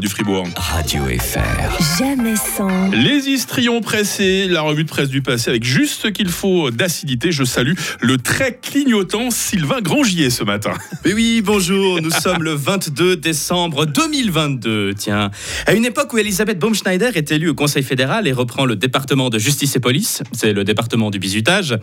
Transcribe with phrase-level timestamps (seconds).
[0.00, 0.46] du Fribourg.
[0.56, 1.98] Radio FR.
[1.98, 2.88] Jamais sans.
[2.90, 7.32] Les histrions pressés, la revue de presse du passé avec juste ce qu'il faut d'acidité.
[7.32, 10.74] Je salue le très clignotant Sylvain Grangier ce matin.
[11.04, 14.94] Mais oui, bonjour, nous sommes le 22 décembre 2022.
[14.94, 15.30] Tiens,
[15.66, 19.30] à une époque où Elisabeth Baumschneider est élue au Conseil fédéral et reprend le département
[19.30, 21.76] de justice et police, c'est le département du bizutage,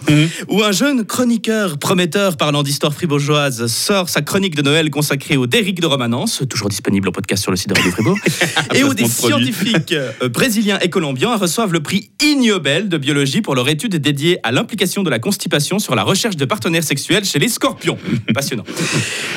[0.47, 5.47] où un jeune chroniqueur prometteur parlant d'histoire fribourgeoise sort sa chronique de Noël consacrée au
[5.47, 8.04] Derrick de Romanence, toujours disponible en podcast sur le site de Radio Fribourg,
[8.73, 13.41] et où des scientifiques euh, brésiliens et colombiens reçoivent le prix Ig Nobel de biologie
[13.41, 17.25] pour leur étude dédiée à l'implication de la constipation sur la recherche de partenaires sexuels
[17.25, 17.97] chez les scorpions.
[18.33, 18.65] Passionnant.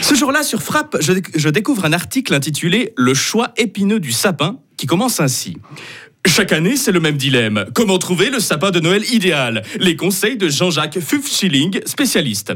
[0.02, 4.58] Ce jour-là, sur Frappe, je, je découvre un article intitulé Le choix épineux du sapin
[4.76, 5.56] qui commence ainsi.
[6.28, 7.64] Chaque année, c'est le même dilemme.
[7.74, 9.64] Comment trouver le sapin de Noël idéal?
[9.80, 12.52] Les conseils de Jean-Jacques Fufschilling, spécialiste.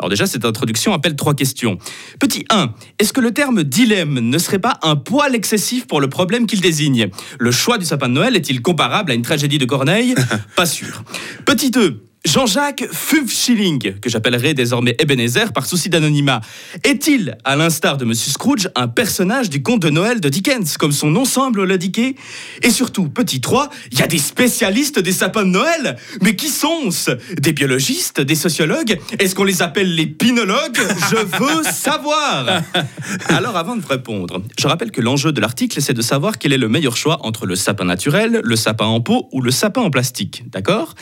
[0.00, 1.78] Alors déjà, cette introduction appelle trois questions.
[2.18, 2.74] Petit 1.
[2.98, 6.60] Est-ce que le terme dilemme ne serait pas un poil excessif pour le problème qu'il
[6.60, 7.08] désigne?
[7.38, 10.14] Le choix du sapin de Noël est-il comparable à une tragédie de Corneille?
[10.56, 11.04] Pas sûr.
[11.44, 12.02] Petit 2.
[12.26, 16.42] Jean-Jacques Fufschilling, que j'appellerai désormais Ebenezer par souci d'anonymat,
[16.84, 20.92] est-il, à l'instar de Monsieur Scrooge, un personnage du conte de Noël de Dickens, comme
[20.92, 22.16] son nom semble l'indiquer?
[22.62, 25.96] Et surtout, petit 3, il y a des spécialistes des sapins de Noël.
[26.20, 27.12] Mais qui sont-ce?
[27.40, 29.00] Des biologistes Des sociologues?
[29.18, 30.78] Est-ce qu'on les appelle les pinologues?
[31.10, 32.62] Je veux savoir.
[33.28, 36.58] Alors avant de répondre, je rappelle que l'enjeu de l'article, c'est de savoir quel est
[36.58, 39.90] le meilleur choix entre le sapin naturel, le sapin en pot ou le sapin en
[39.90, 40.94] plastique, d'accord?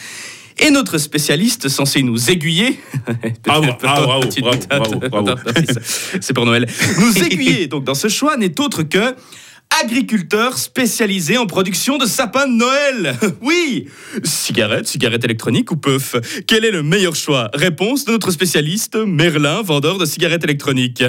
[0.58, 2.80] Et notre spécialiste censé nous aiguiller.
[3.48, 3.60] Ah.
[6.20, 6.66] C'est pour Noël.
[6.98, 9.14] Nous aiguiller donc dans ce choix n'est autre que
[9.82, 13.16] agriculteur spécialisé en production de sapins de Noël.
[13.40, 13.86] Oui,
[14.24, 16.16] cigarette, cigarette électronique ou puff?
[16.46, 17.50] Quel est le meilleur choix?
[17.54, 21.04] Réponse de notre spécialiste Merlin, vendeur de cigarettes électroniques.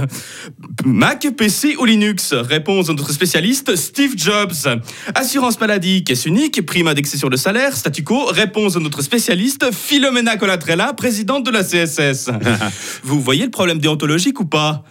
[0.85, 2.33] Mac, PC ou Linux?
[2.33, 4.81] Réponse de notre spécialiste Steve Jobs.
[5.15, 8.25] Assurance maladie, caisse unique, prime indexée sur le salaire, statu quo?
[8.25, 12.29] Réponse de notre spécialiste Philomena Colatrella, présidente de la CSS.
[13.03, 14.83] Vous voyez le problème déontologique ou pas?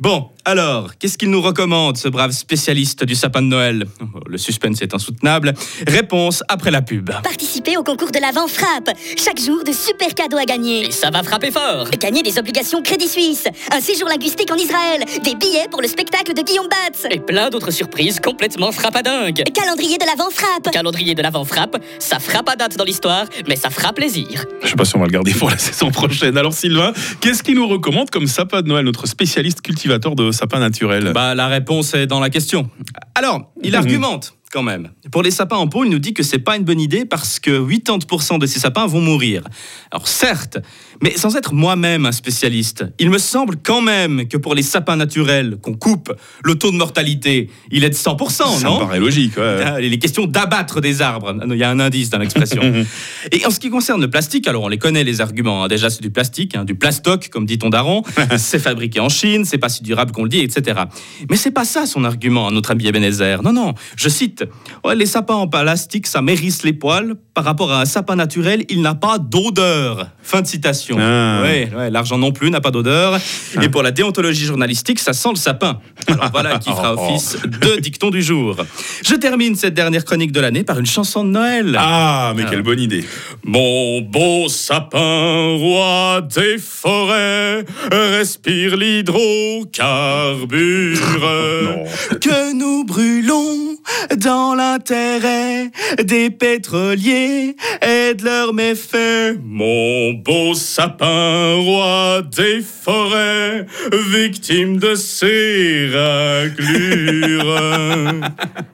[0.00, 3.86] Bon, alors, qu'est-ce qu'il nous recommande, ce brave spécialiste du sapin de Noël?
[4.26, 5.54] Le suspense est insoutenable.
[5.86, 7.10] Réponse après la pub.
[7.22, 8.90] Participez au concours de l'Avent Frappe.
[9.16, 10.86] Chaque jour, de super cadeaux à gagner.
[10.86, 15.04] Et ça va frapper fort Gagner des obligations Crédit Suisse, un séjour linguistique en Israël,
[15.22, 19.98] des billets pour le spectacle de Guillaume Batz, Et plein d'autres surprises complètement frappadingues calendrier
[19.98, 20.70] de l'Avent Frappe.
[20.72, 24.44] Calendrier de l'avant frappe, ça frappe à date dans l'histoire, mais ça fera plaisir.
[24.62, 26.36] Je sais pas si on va le garder pour la saison prochaine.
[26.36, 30.60] Alors Sylvain, qu'est-ce qu'il nous recommande comme sapin de Noël, notre spécialiste cultivateur de sapins
[30.60, 32.70] naturels Bah, la réponse est dans la question.
[33.16, 33.76] Alors, il Mhm.
[33.78, 34.90] argumente quand même.
[35.10, 37.40] Pour les sapins en pot, il nous dit que c'est pas une bonne idée parce
[37.40, 39.42] que 80% de ces sapins vont mourir.
[39.90, 40.58] Alors certes,
[41.02, 44.96] mais sans être moi-même un spécialiste, il me semble quand même que pour les sapins
[44.96, 46.12] naturels qu'on coupe,
[46.44, 48.74] le taux de mortalité, il est de 100%, Ça non?
[48.74, 49.36] me paraît logique.
[49.38, 49.62] ouais.
[49.64, 51.34] Ah, Il est question d'abattre des arbres.
[51.46, 52.62] Il y a un indice dans l'expression.
[53.32, 55.64] Et en ce qui concerne le plastique, alors on les connaît les arguments.
[55.64, 55.68] hein.
[55.68, 58.02] Déjà, c'est du plastique, hein, du plastoc, comme dit ton daron.
[58.36, 60.82] c'est fabriqué en Chine, c'est pas si durable qu'on le dit, etc.
[61.30, 63.42] Mais c'est pas ça son argument, notre ami Ebenezer.
[63.42, 63.74] Non, non.
[63.96, 64.41] Je cite
[64.84, 67.14] Ouais, les sapins en plastique, ça mérisse les poils.
[67.34, 70.08] Par rapport à un sapin naturel, il n'a pas d'odeur.
[70.22, 70.96] Fin de citation.
[71.00, 71.40] Ah.
[71.42, 73.18] Ouais, ouais, l'argent non plus n'a pas d'odeur.
[73.60, 75.80] Et pour la déontologie journalistique, ça sent le sapin.
[76.06, 78.56] Alors voilà qui fera office de dicton du jour.
[79.04, 81.76] Je termine cette dernière chronique de l'année par une chanson de Noël.
[81.78, 83.04] Ah, mais quelle bonne idée.
[83.44, 90.52] Mon beau sapin, roi des forêts, respire l'hydrocarbure
[92.20, 93.76] que nous brûlons
[94.16, 95.70] dans l'intérêt
[96.02, 99.38] des pétroliers et de leurs méfaits.
[99.44, 103.66] Mon beau sapin, roi des forêts,
[104.10, 107.58] victime de ces raclures.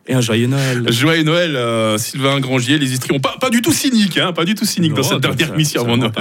[0.07, 0.87] Et un joyeux Noël.
[0.91, 3.21] Joyeux Noël, euh, Sylvain Grangier, les histrions.
[3.21, 5.83] Pas, pas du tout cynique, hein, pas du tout cynique dans cette dernière ça- mission
[5.83, 6.13] avant Noël.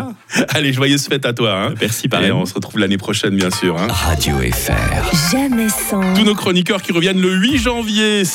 [0.50, 1.54] Allez, joyeuse fête à toi.
[1.54, 1.74] Hein.
[1.80, 2.32] Merci, Et pareil.
[2.32, 3.78] on se retrouve l'année prochaine, bien sûr.
[3.78, 3.88] hein.
[3.90, 5.32] Radio FR.
[5.32, 6.14] Jamais sans.
[6.14, 8.26] Tous nos chroniqueurs qui reviennent le 8 janvier.